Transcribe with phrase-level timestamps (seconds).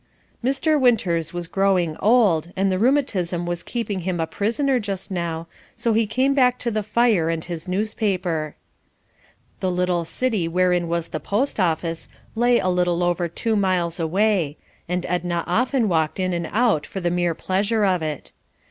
[0.43, 0.79] Mr.
[0.81, 5.93] Winters was growing old, and the rheumatism was keeping him a prisoner just now, so
[5.93, 8.55] he came back to the fire and his newspaper.
[9.59, 14.57] The little city wherein was the post office lay a little over two miles away,
[14.89, 18.31] and Edna often walked in and out for the mere pleasure of it.